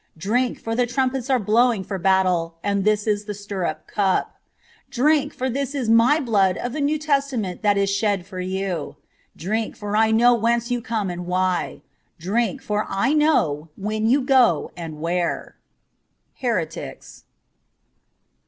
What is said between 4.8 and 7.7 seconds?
Drink, for this is my blood of the New Testament